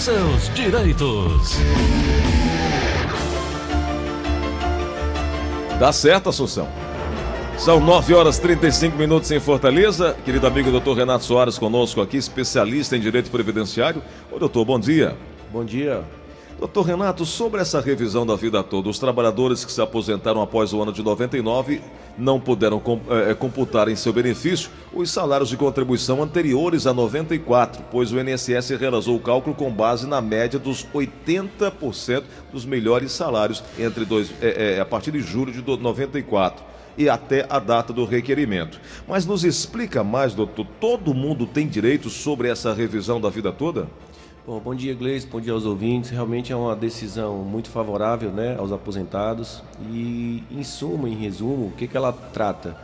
[0.00, 1.58] seus direitos.
[5.78, 6.66] Dá certo, Assunção.
[7.58, 10.16] São 9 horas e 35 minutos em Fortaleza.
[10.24, 14.02] Querido amigo doutor Renato Soares conosco aqui, especialista em direito previdenciário.
[14.32, 15.14] Ô doutor, bom dia.
[15.52, 16.02] Bom dia.
[16.60, 20.82] Doutor Renato, sobre essa revisão da vida toda, os trabalhadores que se aposentaram após o
[20.82, 21.80] ano de 99
[22.18, 28.12] não puderam é, computar em seu benefício os salários de contribuição anteriores a 94, pois
[28.12, 34.04] o INSS realizou o cálculo com base na média dos 80% dos melhores salários entre
[34.04, 36.62] dois, é, é, a partir de julho de 94
[36.98, 38.78] e até a data do requerimento.
[39.08, 43.88] Mas nos explica mais, doutor, todo mundo tem direito sobre essa revisão da vida toda?
[44.46, 46.10] Bom, bom dia, Gleice, bom dia aos ouvintes.
[46.10, 49.62] Realmente é uma decisão muito favorável né, aos aposentados.
[49.92, 52.74] E, em suma, em resumo, o que, que ela trata?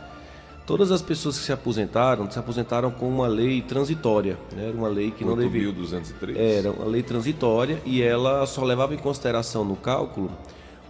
[0.67, 4.37] Todas as pessoas que se aposentaram, se aposentaram com uma lei transitória.
[4.55, 4.67] Né?
[4.67, 5.71] Era uma lei que não devia.
[5.71, 6.37] 8.203?
[6.37, 10.29] Era uma lei transitória e ela só levava em consideração no cálculo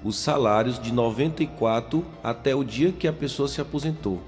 [0.04, 4.22] os salários de 94 até o dia que a pessoa se aposentou.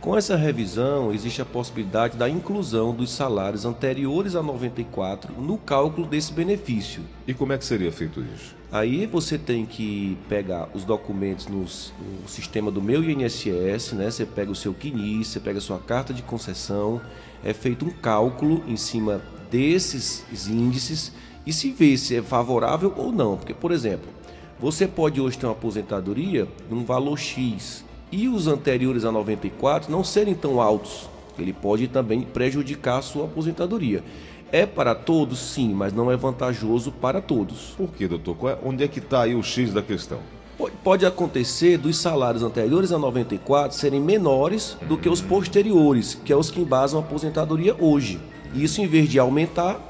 [0.00, 6.06] Com essa revisão, existe a possibilidade da inclusão dos salários anteriores a 94 no cálculo
[6.06, 7.02] desse benefício.
[7.26, 8.56] E como é que seria feito isso?
[8.72, 14.10] Aí você tem que pegar os documentos no, no sistema do meu INSS, né?
[14.10, 16.98] Você pega o seu CNIS, você pega a sua carta de concessão,
[17.44, 19.20] é feito um cálculo em cima
[19.50, 21.12] desses índices
[21.44, 23.36] e se vê se é favorável ou não.
[23.36, 24.08] Porque, por exemplo,
[24.58, 30.02] você pode hoje ter uma aposentadoria num valor X e os anteriores a 94 não
[30.02, 31.08] serem tão altos.
[31.38, 34.02] Ele pode também prejudicar a sua aposentadoria.
[34.52, 37.74] É para todos, sim, mas não é vantajoso para todos.
[37.76, 38.50] Por que, doutor?
[38.50, 40.18] É, onde é que está aí o X da questão?
[40.84, 46.36] Pode acontecer dos salários anteriores a 94 serem menores do que os posteriores, que é
[46.36, 48.20] os que embasam a aposentadoria hoje.
[48.54, 49.80] Isso, em vez de aumentar,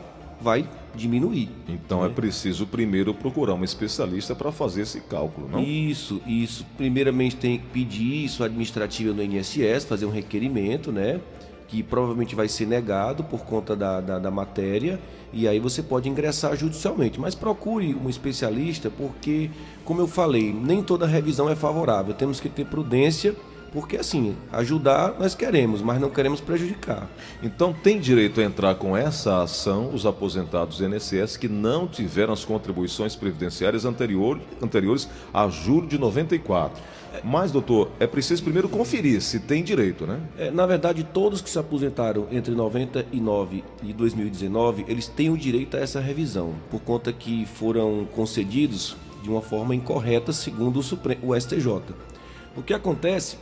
[0.41, 1.48] vai diminuir.
[1.69, 2.14] Então é né?
[2.14, 5.62] preciso primeiro procurar um especialista para fazer esse cálculo, não?
[5.62, 6.66] Isso, isso.
[6.77, 11.20] Primeiramente tem que pedir isso administrativa no INSS, fazer um requerimento, né?
[11.68, 15.00] Que provavelmente vai ser negado por conta da, da, da matéria,
[15.33, 17.20] e aí você pode ingressar judicialmente.
[17.20, 19.50] Mas procure um especialista, porque,
[19.84, 22.12] como eu falei, nem toda revisão é favorável.
[22.12, 23.36] Temos que ter prudência
[23.73, 27.08] porque assim, ajudar nós queremos, mas não queremos prejudicar.
[27.42, 32.33] Então tem direito a entrar com essa ação os aposentados do INSS que não tiveram
[32.33, 36.83] as contribuições previdenciárias anterior, anteriores a julho de 94.
[37.25, 40.20] Mas, doutor, é preciso primeiro conferir se tem direito, né?
[40.39, 45.77] É, na verdade, todos que se aposentaram entre 99 e 2019, eles têm o direito
[45.77, 51.20] a essa revisão, por conta que foram concedidos de uma forma incorreta, segundo o, Supremo,
[51.23, 51.83] o STJ.
[52.57, 53.36] O que acontece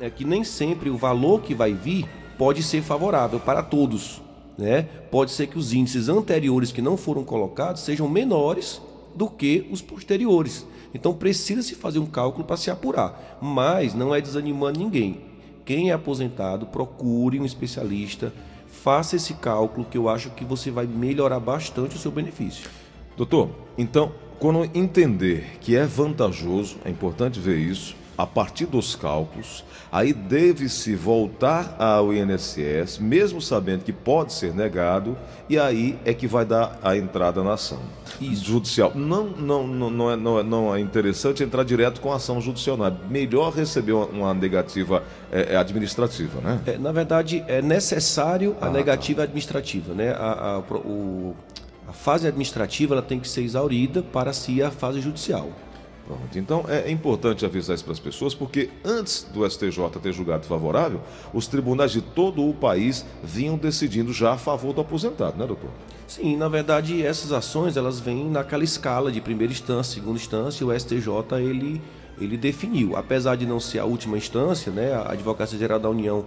[0.00, 4.22] é que nem sempre o valor que vai vir pode ser favorável para todos.
[4.56, 4.82] Né?
[5.10, 8.80] Pode ser que os índices anteriores que não foram colocados sejam menores
[9.14, 10.66] do que os posteriores.
[10.94, 13.38] Então precisa se fazer um cálculo para se apurar.
[13.40, 15.20] Mas não é desanimando ninguém.
[15.64, 18.32] Quem é aposentado, procure um especialista,
[18.66, 22.70] faça esse cálculo que eu acho que você vai melhorar bastante o seu benefício.
[23.16, 29.64] Doutor, então, quando entender que é vantajoso, é importante ver isso, a partir dos cálculos,
[29.92, 35.16] aí deve-se voltar ao INSS, mesmo sabendo que pode ser negado,
[35.48, 37.80] e aí é que vai dar a entrada na ação
[38.20, 38.44] Isso.
[38.44, 38.92] judicial.
[38.94, 42.40] Não, não, não, não, é, não, é, não é interessante entrar direto com a ação
[42.40, 46.60] judicial, é melhor receber uma, uma negativa é, é administrativa, né?
[46.66, 49.24] É, na verdade, é necessário a ah, negativa tá.
[49.24, 50.10] administrativa, né?
[50.12, 51.36] A, a, o,
[51.86, 55.50] a fase administrativa ela tem que ser exaurida para si a fase judicial.
[56.06, 56.38] Pronto.
[56.38, 61.00] Então é importante avisar isso para as pessoas, porque antes do STJ ter julgado favorável,
[61.34, 65.70] os tribunais de todo o país vinham decidindo já a favor do aposentado, né, doutor?
[66.06, 70.66] Sim, na verdade essas ações elas vêm naquela escala de primeira instância, segunda instância, e
[70.66, 71.82] o STJ ele,
[72.20, 72.96] ele definiu.
[72.96, 76.24] Apesar de não ser a última instância, né, a Advocacia Geral da União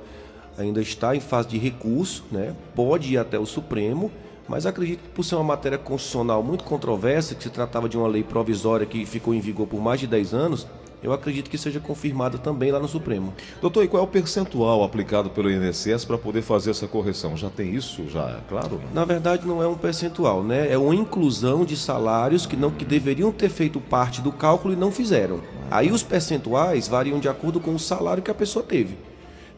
[0.57, 4.11] ainda está em fase de recurso, né, pode ir até o Supremo
[4.49, 8.07] mas acredito que por ser uma matéria constitucional muito controversa, que se tratava de uma
[8.07, 10.67] lei provisória que ficou em vigor por mais de 10 anos,
[11.01, 13.33] eu acredito que seja confirmada também lá no Supremo.
[13.61, 17.37] Doutor, e qual é o percentual aplicado pelo INSS para poder fazer essa correção?
[17.37, 18.81] Já tem isso, já é claro?
[18.93, 20.69] Na verdade, não é um percentual, né?
[20.69, 24.77] É uma inclusão de salários que não que deveriam ter feito parte do cálculo e
[24.77, 25.39] não fizeram.
[25.71, 28.97] Aí os percentuais variam de acordo com o salário que a pessoa teve.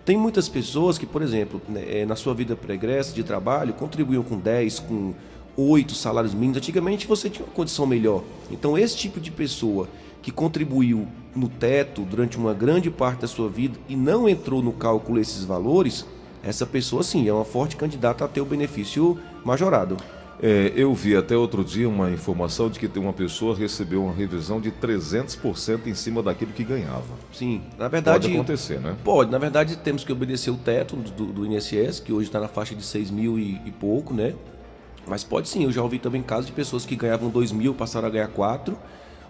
[0.04, 4.24] Tem muitas pessoas que, por exemplo, né, é, na sua vida pregressa de trabalho, contribuíam
[4.24, 5.14] com 10, com
[5.56, 6.58] 8 salários mínimos.
[6.58, 8.24] Antigamente você tinha uma condição melhor.
[8.50, 9.88] Então, esse tipo de pessoa
[10.22, 14.72] que contribuiu no teto durante uma grande parte da sua vida e não entrou no
[14.72, 16.06] cálculo esses valores,
[16.44, 19.98] essa pessoa sim é uma forte candidata a ter o benefício majorado.
[20.44, 24.60] É, eu vi até outro dia uma informação de que uma pessoa recebeu uma revisão
[24.60, 27.04] de 300% em cima daquilo que ganhava.
[27.32, 28.28] Sim, na verdade.
[28.28, 28.96] Pode acontecer, né?
[29.04, 29.30] Pode.
[29.30, 32.74] Na verdade, temos que obedecer o teto do, do INSS, que hoje está na faixa
[32.74, 34.34] de 6 mil e, e, pouco, né?
[35.06, 35.64] Mas pode sim.
[35.64, 38.76] Eu já ouvi também casos de pessoas que ganhavam 2 mil, passaram a ganhar 4.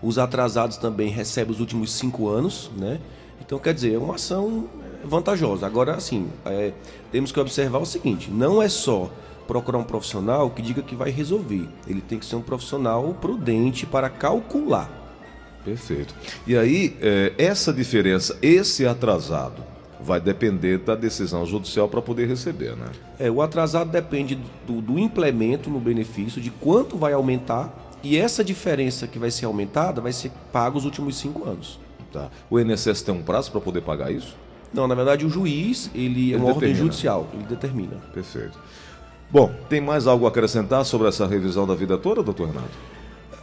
[0.02, 3.02] Os atrasados também recebem os últimos 5 anos, né?
[3.42, 4.70] Então, quer dizer, é uma ação
[5.04, 5.66] vantajosa.
[5.66, 6.72] Agora, assim, é,
[7.12, 9.12] temos que observar o seguinte: não é só
[9.48, 11.68] procurar um profissional que diga que vai resolver.
[11.88, 14.90] Ele tem que ser um profissional prudente para calcular.
[15.64, 16.16] Perfeito.
[16.48, 19.64] E aí, é, essa diferença, esse atrasado,
[20.02, 22.88] vai depender da decisão judicial para poder receber, né?
[23.20, 27.72] É, o atrasado depende do, do, implemento no benefício, de quanto vai aumentar,
[28.04, 31.80] e essa diferença que vai ser aumentada vai ser paga os últimos cinco anos.
[32.12, 32.30] Tá.
[32.50, 34.36] O INSS tem um prazo para poder pagar isso?
[34.74, 36.56] Não, na verdade o juiz, ele, ele é uma determina.
[36.56, 37.98] ordem judicial, ele determina.
[38.14, 38.58] Perfeito.
[39.32, 42.68] Bom, tem mais algo a acrescentar sobre essa revisão da vida toda, doutor Renato?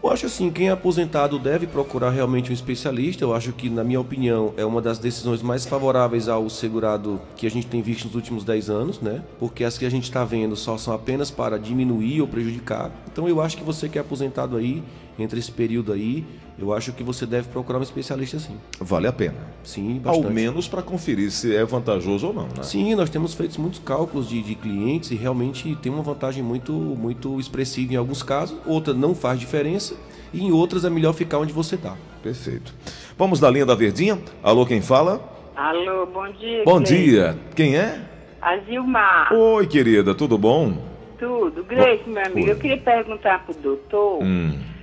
[0.03, 3.25] Eu acho assim, quem é aposentado deve procurar realmente um especialista.
[3.25, 7.47] Eu acho que, na minha opinião, é uma das decisões mais favoráveis ao segurado que
[7.47, 9.23] a gente tem visto nos últimos 10 anos, né?
[9.39, 12.91] Porque as que a gente está vendo só são apenas para diminuir ou prejudicar.
[13.11, 14.83] Então eu acho que você que é aposentado aí,
[15.19, 16.25] entre esse período aí,
[16.59, 18.57] eu acho que você deve procurar um especialista sim.
[18.81, 19.37] Vale a pena.
[19.65, 20.27] Sim, bastante.
[20.27, 22.63] Ao menos para conferir se é vantajoso ou não, né?
[22.63, 26.73] Sim, nós temos feito muitos cálculos de, de, clientes e realmente tem uma vantagem muito,
[26.73, 29.97] muito expressiva em alguns casos, outra não faz diferença
[30.33, 31.97] e em outras é melhor ficar onde você está.
[32.23, 32.75] Perfeito.
[33.17, 34.19] Vamos da linha da Verdinha.
[34.43, 35.21] Alô, quem fala?
[35.57, 36.63] Alô, bom dia.
[36.65, 36.95] Bom Gleice.
[36.95, 37.39] dia.
[37.55, 38.01] Quem é?
[38.41, 39.33] A Zilmar.
[39.33, 40.77] Oi, querida, tudo bom?
[41.19, 41.65] Tudo.
[41.65, 42.53] Grace, meu amigo, Oi.
[42.53, 44.23] eu queria perguntar pro doutor.
[44.23, 44.78] Hum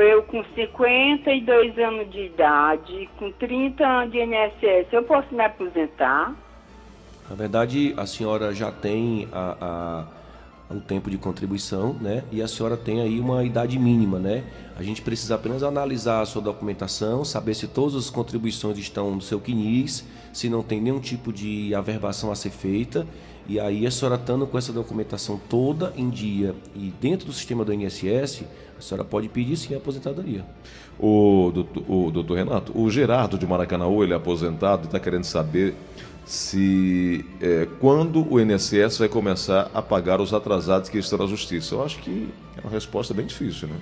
[0.00, 6.34] eu com 52 anos de idade, com 30 anos de INSS, eu posso me aposentar?
[7.28, 9.56] Na verdade, a senhora já tem a,
[10.70, 12.24] a, o tempo de contribuição, né?
[12.30, 14.44] E a senhora tem aí uma idade mínima, né?
[14.76, 19.20] A gente precisa apenas analisar a sua documentação, saber se todas as contribuições estão no
[19.20, 23.06] seu CNIS, se não tem nenhum tipo de averbação a ser feita.
[23.48, 27.64] E aí a senhora estando com essa documentação toda em dia e dentro do sistema
[27.64, 28.44] do INSS,
[28.82, 30.44] a senhora pode pedir sim a aposentadoria.
[30.98, 35.24] O doutor, o doutor Renato, o Gerardo de Maracanãú, ele é aposentado e está querendo
[35.24, 35.74] saber
[36.24, 41.74] se é, quando o INSS vai começar a pagar os atrasados que estão na justiça.
[41.74, 43.76] Eu acho que é uma resposta bem difícil, né?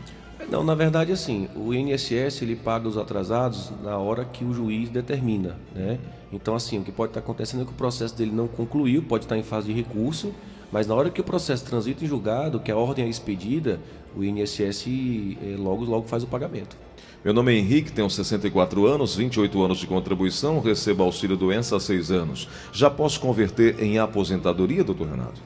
[0.50, 4.88] Não, na verdade, assim, o INSS ele paga os atrasados na hora que o juiz
[4.88, 5.98] determina, né?
[6.32, 9.24] Então, assim, o que pode estar acontecendo é que o processo dele não concluiu, pode
[9.24, 10.34] estar em fase de recurso,
[10.72, 13.80] mas na hora que o processo transita em julgado, que a ordem é expedida,
[14.16, 16.76] o INSS eh, logo, logo faz o pagamento.
[17.24, 21.80] Meu nome é Henrique, tenho 64 anos, 28 anos de contribuição, recebo auxílio doença há
[21.80, 22.48] 6 anos.
[22.72, 25.40] Já posso converter em aposentadoria, doutor Renato?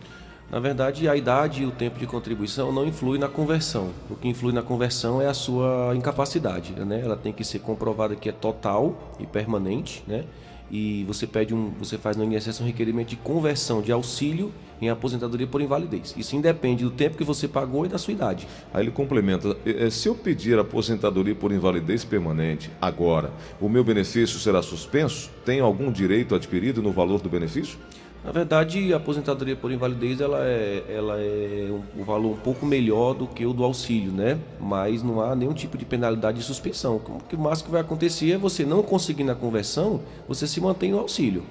[0.51, 3.91] Na verdade, a idade e o tempo de contribuição não influi na conversão.
[4.09, 7.01] O que influi na conversão é a sua incapacidade, né?
[7.03, 10.25] Ela tem que ser comprovada que é total e permanente, né?
[10.71, 14.89] E você pede um, você faz no INSS um requerimento de conversão de auxílio em
[14.91, 16.15] aposentadoria por invalidez.
[16.17, 18.47] Isso independe do tempo que você pagou e da sua idade.
[18.73, 19.57] Aí ele complementa:
[19.91, 25.31] se eu pedir aposentadoria por invalidez permanente agora, o meu benefício será suspenso?
[25.45, 27.79] Tem algum direito adquirido no valor do benefício?
[28.25, 32.65] Na verdade, a aposentadoria por invalidez ela é, ela é um, um, valor um pouco
[32.65, 34.39] melhor do que o do auxílio, né?
[34.59, 36.97] Mas não há nenhum tipo de penalidade de suspensão.
[36.97, 40.91] O que máximo que vai acontecer é você não conseguir na conversão, você se mantém
[40.91, 41.45] no auxílio.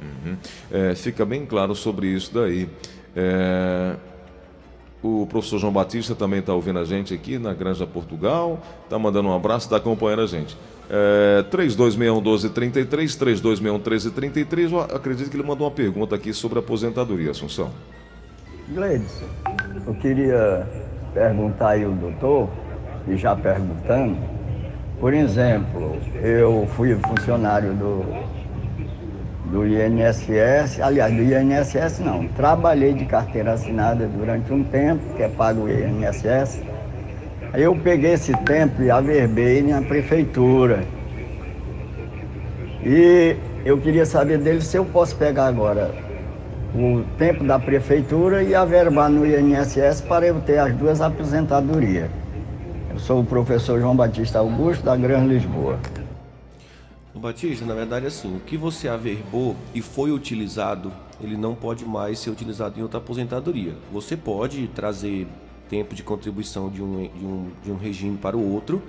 [0.00, 0.36] Uhum.
[0.70, 2.70] É, fica bem claro sobre isso daí.
[3.14, 3.94] É,
[5.02, 9.28] o professor João Batista também está ouvindo a gente aqui na Granja Portugal, está mandando
[9.28, 10.56] um abraço, está acompanhando a gente.
[10.94, 14.72] É, 3261-1233, 3261-1333.
[14.72, 17.70] Eu acredito que ele mandou uma pergunta aqui sobre aposentadoria, Assunção.
[18.68, 19.22] Gleides,
[19.86, 20.68] eu queria
[21.14, 22.50] perguntar aí ao doutor,
[23.08, 24.18] e já perguntando,
[25.00, 28.04] por exemplo, eu fui funcionário do,
[29.50, 35.28] do INSS, aliás, do INSS não, trabalhei de carteira assinada durante um tempo, que é
[35.28, 36.60] pago o INSS,
[37.52, 40.84] Aí eu peguei esse tempo e averbei na prefeitura.
[42.82, 45.94] E eu queria saber dele se eu posso pegar agora
[46.74, 52.10] o tempo da prefeitura e averbar no INSS para eu ter as duas aposentadorias.
[52.90, 55.78] Eu sou o professor João Batista Augusto, da Grande Lisboa.
[57.14, 60.90] Batista, na verdade, assim, o que você averbou e foi utilizado,
[61.22, 63.74] ele não pode mais ser utilizado em outra aposentadoria.
[63.92, 65.28] Você pode trazer
[65.72, 68.82] tempo de contribuição de um, de um, de um regime para o outro,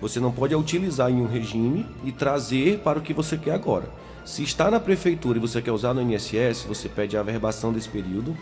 [0.00, 3.90] você não pode utilizar em um regime e trazer para o que você quer agora.
[4.24, 7.90] Se está na prefeitura e você quer usar no INSS, você pede a averbação desse
[7.90, 8.34] período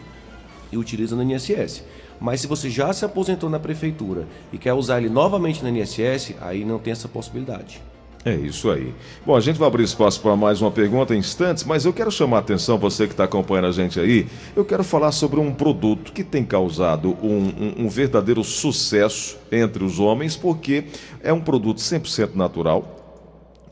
[0.70, 1.82] e utiliza no INSS.
[2.20, 6.36] Mas se você já se aposentou na prefeitura e quer usar ele novamente no INSS,
[6.40, 7.82] aí não tem essa possibilidade.
[8.24, 8.92] É isso aí.
[9.24, 12.10] Bom, a gente vai abrir espaço para mais uma pergunta em instantes, mas eu quero
[12.10, 15.54] chamar a atenção, você que está acompanhando a gente aí, eu quero falar sobre um
[15.54, 20.84] produto que tem causado um, um, um verdadeiro sucesso entre os homens, porque
[21.22, 22.96] é um produto 100% natural,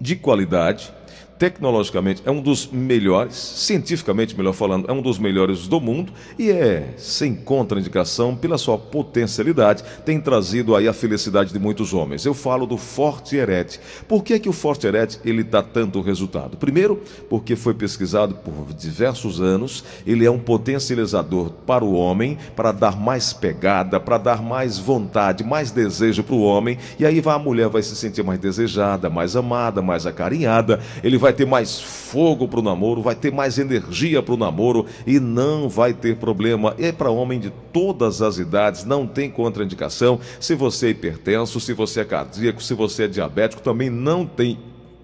[0.01, 0.93] de qualidade,
[1.39, 6.51] tecnologicamente é um dos melhores, cientificamente melhor falando, é um dos melhores do mundo e
[6.51, 12.25] é sem contraindicação pela sua potencialidade, tem trazido aí a felicidade de muitos homens.
[12.25, 13.81] Eu falo do Forte Erete.
[14.09, 16.57] Por que que o Forte Erete ele dá tanto resultado?
[16.57, 22.73] Primeiro, porque foi pesquisado por diversos anos, ele é um potencializador para o homem, para
[22.73, 27.39] dar mais pegada, para dar mais vontade, mais desejo para o homem, e aí a
[27.39, 31.81] mulher vai se sentir mais desejada, mais amada, mais acarinhada, ele vai vai ter mais
[31.81, 36.15] fogo para o namoro, vai ter mais energia para o namoro e não vai ter
[36.19, 36.73] problema.
[36.79, 40.21] É para homem de todas as idades, não tem contraindicação.
[40.39, 44.57] Se você é hipertenso, se você é cardíaco, se você é diabético, também não tem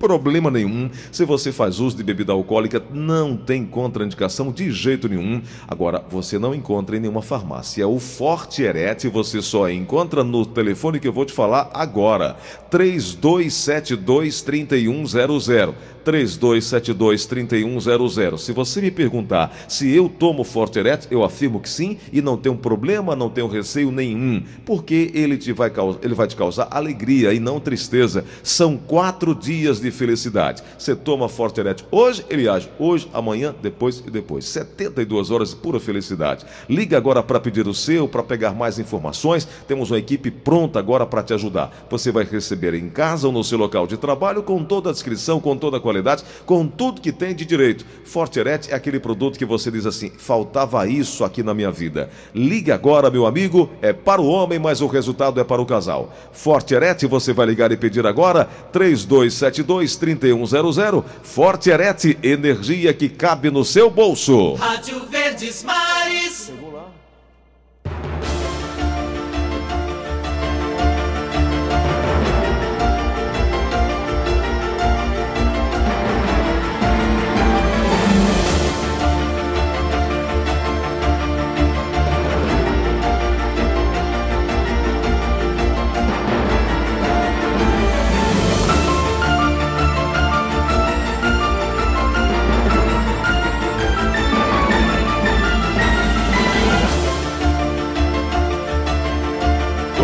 [0.03, 0.91] problema nenhum.
[1.13, 5.41] Se você faz uso de bebida alcoólica, não tem contraindicação de jeito nenhum.
[5.69, 7.87] Agora, você não encontra em nenhuma farmácia.
[7.87, 12.37] O Forte Erete você só encontra no telefone que eu vou te falar agora.
[12.69, 15.73] 3272 3100.
[16.03, 18.39] 3272 3100.
[18.39, 22.37] Se você me perguntar se eu tomo Forte Erete, eu afirmo que sim e não
[22.37, 25.71] tenho problema, não tenho receio nenhum, porque ele, te vai,
[26.03, 28.25] ele vai te causar alegria e não tristeza.
[28.43, 30.63] São quatro dias de felicidade.
[30.79, 34.47] Você toma Forte Erete hoje, ele age hoje, amanhã, depois e depois.
[34.47, 36.45] 72 horas de pura felicidade.
[36.69, 39.47] Liga agora para pedir o seu, para pegar mais informações.
[39.69, 41.87] Temos uma equipe pronta agora para te ajudar.
[41.91, 45.41] Você vai receber em casa ou no seu local de trabalho com toda a descrição,
[45.41, 47.85] com toda a qualidade, com tudo que tem de direito.
[48.05, 52.11] Forte Erete é aquele produto que você diz assim: faltava isso aqui na minha vida.
[52.35, 53.69] Ligue agora, meu amigo.
[53.81, 56.13] É para o homem, mas o resultado é para o casal.
[56.33, 61.05] Forte Erete, você vai ligar e pedir agora 3272 3100.
[61.23, 64.55] Forte Arete, energia que cabe no seu bolso.
[64.55, 65.92] Rádio Verdes Mares.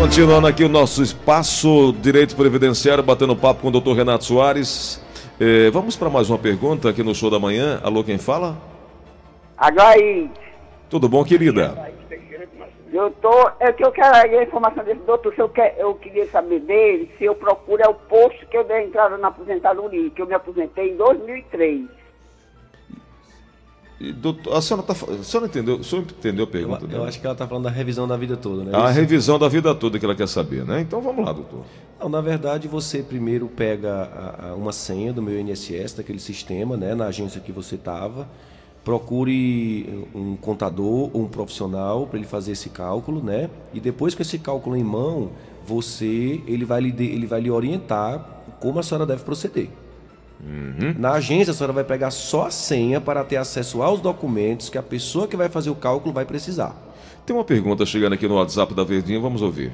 [0.09, 4.99] Continuando aqui o nosso espaço Direito Previdenciário, batendo papo com o doutor Renato Soares.
[5.39, 7.79] Eh, vamos para mais uma pergunta aqui no show da manhã.
[7.83, 8.57] Alô, quem fala?
[9.55, 9.95] Agora
[10.89, 11.93] Tudo bom, querida?
[12.91, 16.61] Doutor, é que eu quero a informação desse doutor, se eu, quer, eu queria saber
[16.61, 20.25] dele, se eu procuro é o posto que eu dei entrada na aposentadoria, que eu
[20.25, 21.98] me aposentei em 2003.
[23.99, 26.85] Doutor, a senhora, tá, a senhora entendeu, a senhora entendeu a pergunta?
[26.89, 28.71] Eu, eu acho que ela está falando da revisão da vida toda, né?
[28.73, 30.79] A revisão da vida toda que ela quer saber, né?
[30.79, 31.65] Então vamos lá, doutor.
[31.99, 36.77] Não, na verdade, você primeiro pega a, a, uma senha do meu INSS, daquele sistema,
[36.77, 36.95] né?
[36.95, 38.25] Na agência que você estava.
[38.85, 43.49] Procure um contador ou um profissional para ele fazer esse cálculo, né?
[43.73, 45.31] E depois com esse cálculo em mão,
[45.67, 49.69] você ele vai lhe, ele vai lhe orientar como a senhora deve proceder.
[50.41, 50.95] Uhum.
[50.97, 54.77] Na agência, a senhora vai pegar só a senha para ter acesso aos documentos que
[54.77, 56.75] a pessoa que vai fazer o cálculo vai precisar.
[57.25, 59.71] Tem uma pergunta chegando aqui no WhatsApp da Verdinha, vamos ouvir.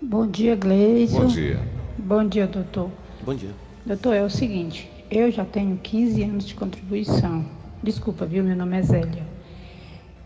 [0.00, 1.22] Bom dia, Gleison.
[1.22, 1.60] Bom dia.
[1.98, 2.90] Bom dia, doutor.
[3.24, 3.50] Bom dia.
[3.84, 7.44] Doutor, é o seguinte, eu já tenho 15 anos de contribuição.
[7.82, 8.44] Desculpa, viu?
[8.44, 9.26] Meu nome é Zélia.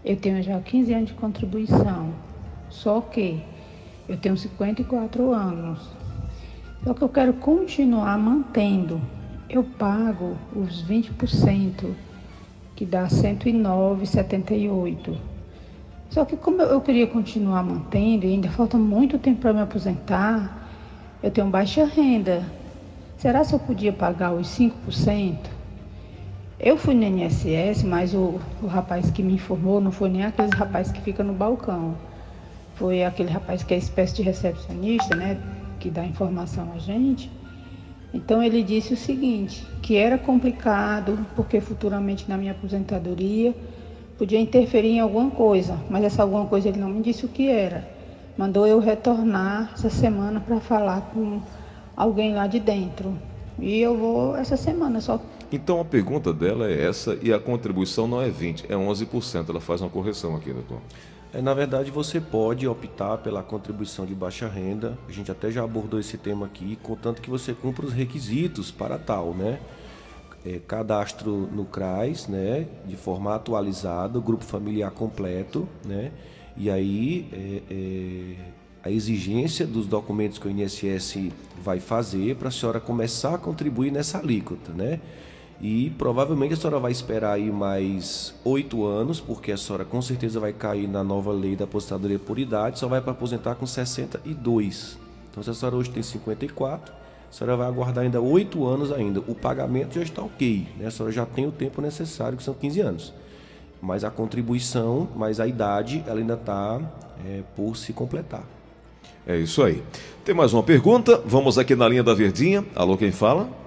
[0.04, 2.12] Eu tenho já 15 anos de contribuição.
[2.68, 3.40] Só que
[4.08, 5.78] eu tenho 54 anos.
[6.82, 9.00] Só que eu quero continuar mantendo
[9.56, 11.94] eu pago os 20%,
[12.74, 15.16] que dá 109,78.
[16.10, 20.68] Só que como eu queria continuar mantendo, e ainda falta muito tempo para me aposentar,
[21.22, 22.44] eu tenho baixa renda.
[23.16, 25.38] Será se eu podia pagar os 5%?
[26.58, 30.54] Eu fui no INSS, mas o, o rapaz que me informou não foi nem aquele
[30.54, 31.96] rapaz que fica no balcão.
[32.74, 35.38] Foi aquele rapaz que é espécie de recepcionista, né?
[35.80, 37.30] Que dá informação a gente.
[38.12, 43.54] Então ele disse o seguinte, que era complicado, porque futuramente na minha aposentadoria
[44.18, 47.48] podia interferir em alguma coisa, mas essa alguma coisa ele não me disse o que
[47.48, 47.88] era.
[48.36, 51.40] Mandou eu retornar essa semana para falar com
[51.96, 53.16] alguém lá de dentro.
[53.58, 55.20] E eu vou essa semana só.
[55.50, 59.48] Então a pergunta dela é essa e a contribuição não é 20, é 11%.
[59.48, 60.78] Ela faz uma correção aqui, doutor.
[61.34, 64.98] É, na verdade, você pode optar pela contribuição de baixa renda.
[65.08, 68.98] A gente até já abordou esse tema aqui, contanto que você cumpra os requisitos para
[68.98, 69.58] tal, né?
[70.44, 72.66] É, cadastro no CRAS, né?
[72.84, 76.12] De forma atualizada, grupo familiar completo, né?
[76.54, 78.36] E aí é, é,
[78.84, 81.30] a exigência dos documentos que o INSS
[81.62, 85.00] vai fazer para a senhora começar a contribuir nessa alíquota, né?
[85.62, 90.40] E provavelmente a senhora vai esperar aí mais oito anos, porque a senhora com certeza
[90.40, 94.98] vai cair na nova lei da aposentadoria por idade, só vai para aposentar com 62.
[95.30, 99.20] Então se a senhora hoje tem 54, a senhora vai aguardar ainda oito anos ainda.
[99.20, 100.86] O pagamento já está ok, né?
[100.86, 103.14] A senhora já tem o tempo necessário, que são 15 anos.
[103.80, 106.80] Mas a contribuição, mas a idade, ela ainda está
[107.24, 108.42] é, por se completar.
[109.24, 109.80] É isso aí.
[110.24, 111.22] Tem mais uma pergunta.
[111.24, 112.64] Vamos aqui na linha da Verdinha.
[112.74, 113.62] Alô, quem fala?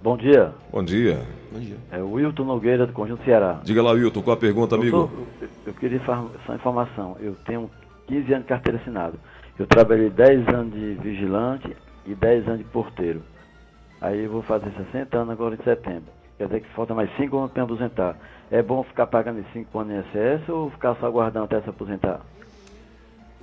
[0.00, 0.54] Bom dia.
[0.70, 1.26] Bom dia.
[1.50, 1.76] Bom dia.
[1.90, 3.60] É o Wilton Nogueira, do Conjunto Ceará.
[3.64, 5.10] Diga lá, Wilton, qual a pergunta, amigo?
[5.40, 7.16] Eu, eu queria essa informação.
[7.18, 7.68] Eu tenho
[8.06, 9.14] 15 anos de carteira assinada.
[9.58, 11.76] Eu trabalhei 10 anos de vigilante
[12.06, 13.22] e 10 anos de porteiro.
[14.00, 16.12] Aí eu vou fazer 60 anos agora em setembro.
[16.36, 18.16] Quer dizer que falta mais 5 anos para me aposentar.
[18.52, 22.20] É bom ficar pagando 5 anos em INSS ou ficar só aguardando até se aposentar?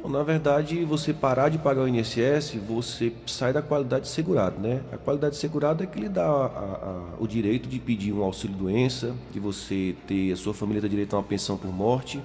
[0.08, 4.82] Na verdade, você parar de pagar o INSS, você sai da qualidade segurada, né?
[4.92, 8.56] A qualidade segurada é que lhe dá a, a, o direito de pedir um auxílio
[8.56, 12.22] doença, de você ter a sua família ter direito a uma pensão por morte.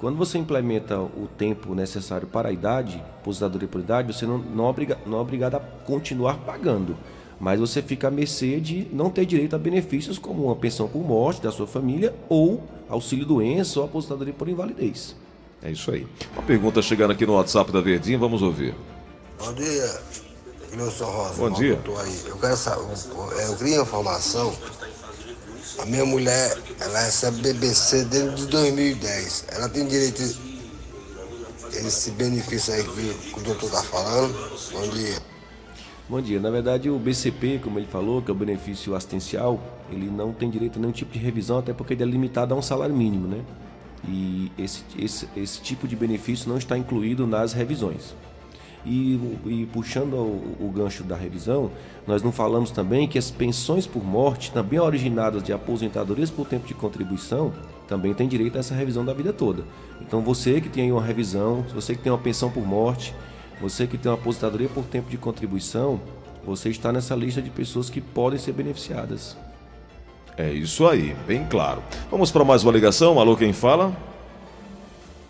[0.00, 4.66] Quando você implementa o tempo necessário para a idade, aposentadoria por idade, você não, não,
[4.66, 6.96] é obriga, não é obrigado a continuar pagando,
[7.38, 11.04] mas você fica à mercê de não ter direito a benefícios como uma pensão por
[11.04, 15.14] morte da sua família ou auxílio doença ou aposentadoria por invalidez.
[15.62, 16.06] É isso aí.
[16.32, 18.74] Uma pergunta chegando aqui no WhatsApp da Verdinha, vamos ouvir.
[19.38, 20.00] Bom dia,
[20.76, 21.34] Wilson Rosa.
[21.34, 21.80] Bom dia.
[22.00, 22.20] Aí.
[22.26, 22.84] Eu, quero saber,
[23.48, 24.54] eu queria informação.
[25.80, 29.46] A minha mulher, ela recebe BBC desde 2010.
[29.52, 34.34] Ela tem direito a esse benefício aí que o doutor está falando.
[34.72, 35.18] Bom dia.
[36.08, 36.40] Bom dia.
[36.40, 40.48] Na verdade, o BCP, como ele falou, que é o benefício assistencial, ele não tem
[40.50, 43.28] direito a nenhum tipo de revisão, até porque ele é limitado a um salário mínimo,
[43.28, 43.44] né?
[44.06, 48.14] E esse, esse, esse tipo de benefício não está incluído nas revisões.
[48.86, 51.70] E, e puxando o, o, gancho da revisão,
[52.06, 56.66] nós não falamos também que as pensões por morte, também originadas de aposentadorias por tempo
[56.66, 57.52] de contribuição,
[57.86, 59.64] também tem direito a essa revisão da vida toda.
[60.00, 63.14] Então você que tem uma revisão, você que tem uma pensão por morte,
[63.60, 66.00] você que tem uma aposentadoria por tempo de contribuição,
[66.46, 69.36] você está nessa lista de pessoas que podem ser beneficiadas.
[70.38, 71.82] É isso aí, bem claro.
[72.08, 73.18] Vamos para mais uma ligação.
[73.18, 73.92] Alô, quem fala?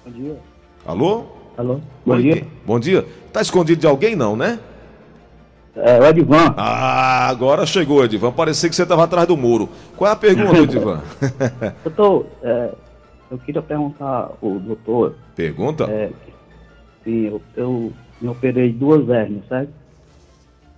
[0.05, 0.37] Bom dia.
[0.85, 1.25] Alô?
[1.57, 1.81] Alô?
[2.05, 2.35] Bom Oi, dia.
[2.35, 2.45] Quem?
[2.67, 3.07] Bom dia.
[3.33, 4.61] Tá escondido de alguém não, né?
[5.75, 6.53] É, o Edivan.
[6.59, 8.33] Ah, agora chegou, Edivan.
[8.33, 9.71] Parecia que você estava atrás do muro.
[9.97, 11.01] Qual é a pergunta, Edivan?
[11.83, 12.75] doutor, é,
[13.31, 15.15] eu queria perguntar ao doutor.
[15.35, 15.85] Pergunta?
[15.85, 16.11] É,
[17.03, 19.73] sim, eu, eu me operei duas hérnias, certo?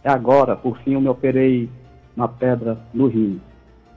[0.05, 1.69] E agora, por fim, eu me operei
[2.17, 3.41] uma pedra no rim.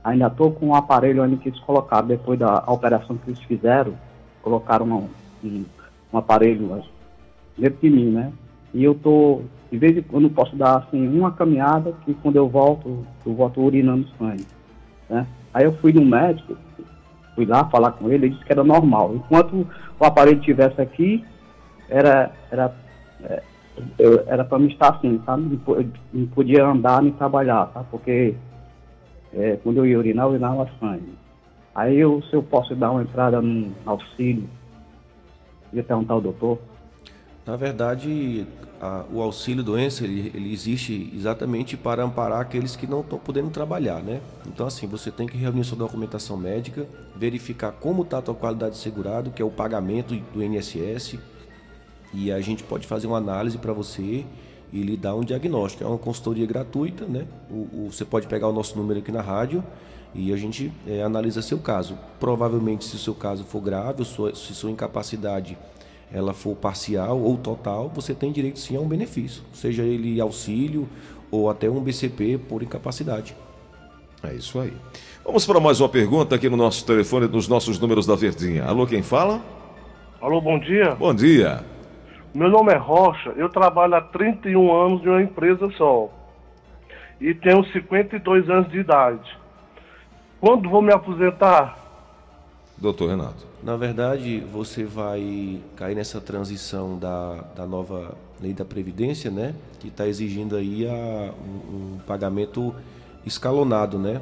[0.03, 3.93] Ainda estou com um aparelho que eles colocaram depois da operação que eles fizeram,
[4.41, 5.09] colocaram um,
[5.47, 5.65] um,
[6.11, 6.83] um aparelho
[7.57, 8.31] dentro de mim, né?
[8.73, 12.49] E eu tô, de vez em quando, posso dar assim uma caminhada que quando eu
[12.49, 14.45] volto, eu volto urinando sangue,
[15.09, 15.25] né?
[15.53, 16.57] Aí eu fui no médico,
[17.35, 19.15] fui lá falar com ele, ele disse que era normal.
[19.15, 19.65] Enquanto
[19.99, 21.23] o aparelho estivesse aqui,
[21.87, 22.75] era era
[23.23, 23.43] é,
[24.27, 25.59] era para me estar assim, sabe?
[26.11, 27.83] Não podia andar nem trabalhar, tá?
[27.89, 28.35] Porque
[29.35, 31.13] é, quando eu ia urinar, eu urinava sangue.
[31.73, 34.47] Aí eu, se eu posso dar uma entrada no auxílio,
[35.71, 36.59] ia perguntar ao doutor.
[37.45, 38.47] Na verdade,
[38.79, 43.49] a, o auxílio doença ele, ele, existe exatamente para amparar aqueles que não estão podendo
[43.49, 44.21] trabalhar, né?
[44.47, 48.75] Então assim, você tem que reunir sua documentação médica, verificar como está a tua qualidade
[48.75, 51.17] de segurado, que é o pagamento do INSS,
[52.13, 54.25] e a gente pode fazer uma análise para você
[54.73, 55.83] e lhe dá um diagnóstico.
[55.83, 57.25] É uma consultoria gratuita, né?
[57.49, 59.63] O, o, você pode pegar o nosso número aqui na rádio
[60.15, 61.95] e a gente é, analisa seu caso.
[62.19, 65.55] Provavelmente, se o seu caso for grave, sua, se sua incapacidade
[66.11, 70.87] ela for parcial ou total, você tem direito sim a um benefício, seja ele auxílio
[71.31, 73.35] ou até um BCP por incapacidade.
[74.23, 74.73] É isso aí.
[75.23, 78.65] Vamos para mais uma pergunta aqui no nosso telefone, nos nossos números da Verdinha.
[78.65, 79.41] Alô, quem fala?
[80.21, 80.95] Alô, bom dia.
[80.95, 81.72] Bom dia.
[82.33, 86.09] Meu nome é Rocha, eu trabalho há 31 anos em uma empresa só.
[87.21, 89.37] E tenho 52 anos de idade.
[90.41, 91.77] Quando vou me aposentar?
[92.75, 93.45] Doutor Renato.
[93.61, 99.53] Na verdade, você vai cair nessa transição da, da nova lei da Previdência, né?
[99.79, 102.73] Que está exigindo aí a, um, um pagamento
[103.23, 104.19] escalonado, né?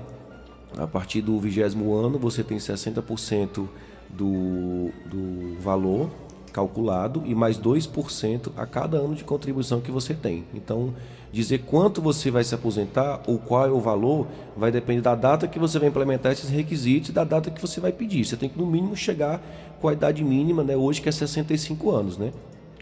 [0.77, 3.69] A partir do vigésimo ano, você tem 60%
[4.09, 6.09] do, do valor
[6.51, 10.43] calculado e mais 2% a cada ano de contribuição que você tem.
[10.53, 10.93] Então,
[11.31, 15.47] dizer quanto você vai se aposentar ou qual é o valor vai depender da data
[15.47, 18.25] que você vai implementar esses requisitos e da data que você vai pedir.
[18.25, 19.41] Você tem que, no mínimo, chegar
[19.79, 22.31] com a idade mínima, né, hoje que é 65 anos, né?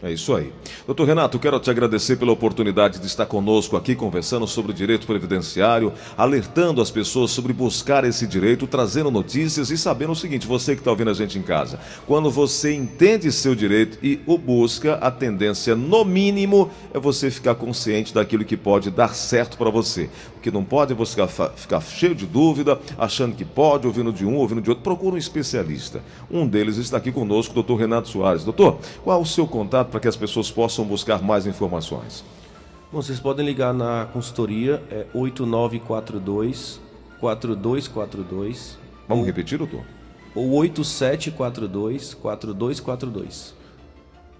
[0.02, 0.50] É isso aí.
[0.86, 5.06] Doutor Renato, quero te agradecer pela oportunidade de estar conosco aqui conversando sobre o direito
[5.06, 10.74] previdenciário, alertando as pessoas sobre buscar esse direito, trazendo notícias e sabendo o seguinte: você
[10.74, 14.94] que está ouvindo a gente em casa, quando você entende seu direito e o busca,
[14.94, 20.08] a tendência, no mínimo, é você ficar consciente daquilo que pode dar certo para você.
[20.38, 21.20] O que não pode é você
[21.56, 24.82] ficar, cheio de dúvida, achando que pode, ouvindo de um, ouvindo de outro.
[24.82, 26.00] Procura um especialista.
[26.30, 28.44] Um deles está aqui conosco, doutor Renato Soares.
[28.44, 29.89] Doutor, qual o seu contato?
[29.90, 32.24] Para que as pessoas possam buscar mais informações?
[32.92, 36.80] Bom, vocês podem ligar na consultoria é 8942
[37.20, 38.78] 4242.
[39.06, 39.84] Vamos ou, repetir, doutor?
[40.34, 43.54] Ou 8742 4242.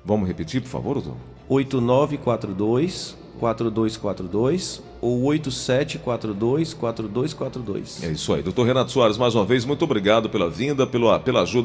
[0.05, 1.17] Vamos repetir, por favor, doutor?
[1.49, 8.03] 8942 4242 ou 8742 4242.
[8.05, 8.43] É isso aí.
[8.43, 11.59] Doutor Renato Soares, mais uma vez, muito obrigado pela vinda, pela, pela ajuda.